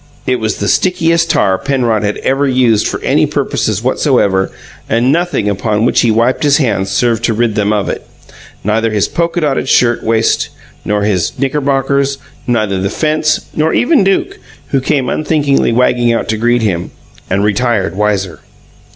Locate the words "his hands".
6.41-6.89